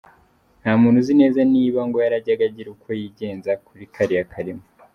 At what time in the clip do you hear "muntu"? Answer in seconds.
0.81-0.97